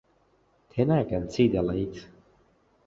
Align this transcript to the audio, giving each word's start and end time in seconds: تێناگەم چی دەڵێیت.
تێناگەم 0.69 1.23
چی 1.33 1.45
دەڵێیت. 1.53 1.95